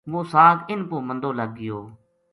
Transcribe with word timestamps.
وہ 0.11 0.21
ساگ 0.31 0.57
اِنھ 0.69 0.85
پو 0.89 0.97
مندو 1.07 1.29
لگ 1.39 1.49
گیو 1.57 1.79